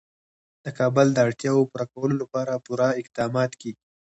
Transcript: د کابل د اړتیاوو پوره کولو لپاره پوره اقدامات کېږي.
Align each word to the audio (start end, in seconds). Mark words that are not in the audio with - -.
د 0.63 0.65
کابل 0.79 1.07
د 1.13 1.17
اړتیاوو 1.27 1.69
پوره 1.71 1.85
کولو 1.93 2.15
لپاره 2.23 2.63
پوره 2.65 2.87
اقدامات 3.01 3.51
کېږي. 3.61 3.83